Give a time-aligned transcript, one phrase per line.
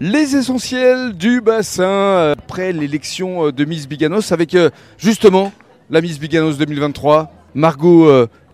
[0.00, 5.52] Les essentiels du bassin euh, après l'élection euh, de Miss Biganos avec euh, justement
[5.90, 8.08] la Miss Biganos 2023, Margot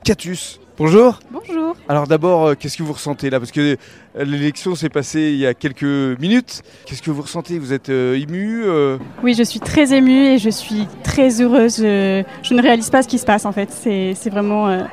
[0.05, 0.59] Catus.
[0.79, 1.21] Bonjour.
[1.31, 1.77] Bonjour.
[1.89, 3.39] Alors d'abord, qu'est-ce que vous ressentez là?
[3.39, 3.77] Parce que
[4.17, 5.83] l'élection s'est passée il y a quelques
[6.19, 6.63] minutes.
[6.87, 7.59] Qu'est-ce que vous ressentez?
[7.59, 8.97] Vous êtes euh, ému euh?
[9.23, 11.77] Oui, je suis très émue et je suis très heureuse.
[11.77, 13.69] Je, je ne réalise pas ce qui se passe en fait.
[13.71, 14.85] C'est c'est vraiment euh,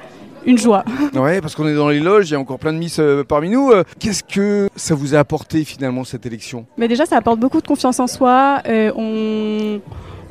[0.46, 0.84] une joie.
[1.14, 3.24] Ouais, parce qu'on est dans les loges, il y a encore plein de Miss euh,
[3.24, 3.72] parmi nous.
[3.72, 6.66] Euh, Qu'est-ce que ça vous a apporté finalement cette élection?
[6.78, 8.62] Mais déjà, ça apporte beaucoup de confiance en soi.
[8.68, 9.82] Euh, on,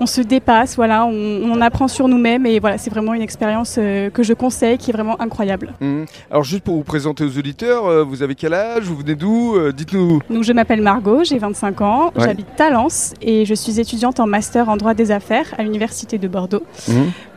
[0.00, 1.12] on se dépasse, voilà, on,
[1.44, 4.78] on en apprend sur nous-mêmes et voilà, c'est vraiment une expérience euh, que je conseille,
[4.78, 5.74] qui est vraiment incroyable.
[5.80, 6.06] Mhm.
[6.30, 8.84] Alors juste pour vous présenter aux auditeurs, euh, vous avez quel âge?
[8.84, 9.54] Vous venez d'où?
[9.56, 10.20] Euh, Dites-nous.
[10.30, 12.24] Donc, je m'appelle Margot, j'ai 25 ans, Ouais.
[12.24, 16.28] j'habite Talence et je suis étudiante en master en droit des affaires à l'université de
[16.28, 16.62] Bordeaux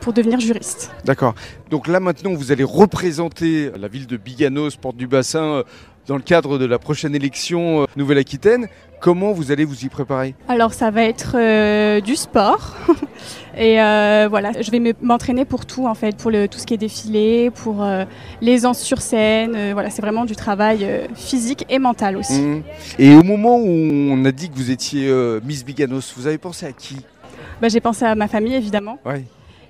[0.00, 0.90] pour devenir juriste.
[1.04, 1.34] D'accord.
[1.70, 5.62] Donc là maintenant, vous allez représenter la ville de Biganos, porte du bassin,
[6.06, 8.68] dans le cadre de la prochaine élection euh, Nouvelle-Aquitaine.
[9.00, 10.34] Comment vous allez vous y préparer?
[10.48, 12.74] Alors ça va être euh, du sport
[13.56, 16.64] et euh, voilà, je vais me- m'entraîner pour tout en fait, pour le, tout ce
[16.66, 18.04] qui est défilé, pour euh,
[18.40, 19.72] l'aisance sur scène.
[19.72, 22.40] voilà, c'est vraiment du travail physique et mental aussi.
[22.40, 22.62] Mhm.
[22.98, 25.10] Et au moment où on a dit que vous étiez
[25.44, 26.96] Miss Biganos, vous avez pensé à qui?
[27.60, 28.98] Bah, j'ai pensé à ma famille évidemment.
[29.04, 29.24] Ouais.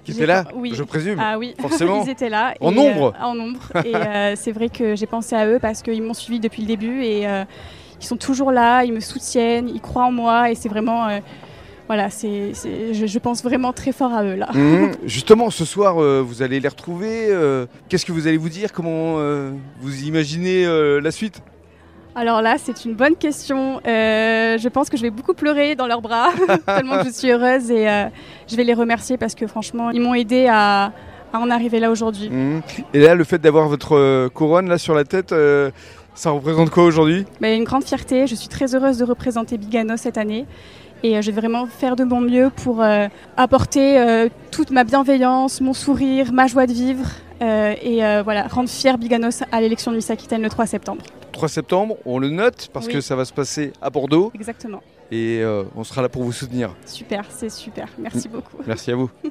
[0.05, 0.73] Qui était là oui.
[0.75, 1.19] Je présume.
[1.21, 2.03] Ah oui, Forcément.
[2.07, 2.55] ils étaient là.
[2.61, 3.15] En et, nombre.
[3.19, 3.61] euh, En nombre.
[3.85, 6.69] Et euh, c'est vrai que j'ai pensé à eux parce qu'ils m'ont suivi depuis le
[6.69, 7.45] début et euh,
[8.01, 11.09] ils sont toujours là, ils me soutiennent, ils croient en moi et c'est vraiment...
[11.09, 11.19] euh,
[11.87, 12.53] voilà, c'est,
[12.95, 14.49] je, je pense vraiment très fort à eux là.
[14.55, 14.93] Mhm.
[15.05, 17.27] Justement, ce soir, euh, vous allez les retrouver.
[17.29, 18.73] euh, Qu'est-ce que vous allez vous dire?
[18.73, 21.43] Comment euh, vous imaginez euh, la suite?
[22.17, 23.81] Alors là, c'est une bonne question.
[23.87, 26.29] Euh, je pense que je vais beaucoup pleurer dans leurs bras,
[26.67, 28.07] tellement que je suis heureuse et euh,
[28.49, 30.93] je vais les remercier parce que franchement, ils m'ont aidé à,
[31.33, 32.31] à en arriver là aujourd'hui.
[32.31, 32.63] Mhm.
[32.93, 35.73] Et là, le fait d'avoir votre euh, couronne là sur la tête, euh,
[36.15, 37.27] ça représente quoi aujourd'hui?
[37.41, 40.47] Mais une grande fierté, je suis très heureuse de représenter Bigano cette année
[41.03, 42.83] et je vais vraiment faire de mon mieux pour
[43.37, 47.05] apporter toute ma bienveillance, mon sourire, ma joie de vivre
[47.43, 51.03] et voilà, rendre fier Biganos à l'élection de Miss Aquitaine le 3 septembre.
[51.35, 52.93] 3 septembre, on le note parce Oui.
[52.95, 54.81] que ça va se passer à Bordeaux Exactement.
[55.11, 56.75] et euh, on sera là pour vous soutenir.
[56.87, 57.89] Super, c'est super.
[57.99, 58.57] Merci beaucoup.
[58.67, 59.11] Merci à vous.